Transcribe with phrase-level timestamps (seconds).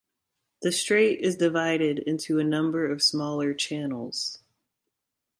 [0.63, 4.39] The strait is divided into a number of smaller channels.